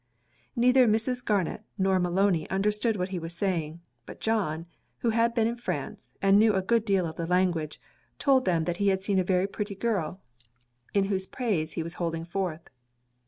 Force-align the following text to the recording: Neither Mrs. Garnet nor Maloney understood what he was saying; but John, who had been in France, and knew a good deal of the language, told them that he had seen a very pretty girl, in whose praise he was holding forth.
Neither 0.55 0.87
Mrs. 0.87 1.23
Garnet 1.23 1.61
nor 1.77 1.99
Maloney 1.99 2.49
understood 2.49 2.95
what 2.95 3.09
he 3.09 3.19
was 3.19 3.35
saying; 3.35 3.81
but 4.07 4.19
John, 4.19 4.65
who 5.01 5.11
had 5.11 5.35
been 5.35 5.45
in 5.45 5.57
France, 5.57 6.11
and 6.23 6.39
knew 6.39 6.55
a 6.55 6.61
good 6.63 6.85
deal 6.85 7.05
of 7.05 7.17
the 7.17 7.27
language, 7.27 7.79
told 8.17 8.45
them 8.45 8.63
that 8.63 8.77
he 8.77 8.87
had 8.87 9.03
seen 9.03 9.19
a 9.19 9.23
very 9.23 9.45
pretty 9.45 9.75
girl, 9.75 10.19
in 10.95 11.03
whose 11.05 11.27
praise 11.27 11.73
he 11.73 11.83
was 11.83 11.93
holding 12.01 12.25
forth. 12.25 12.63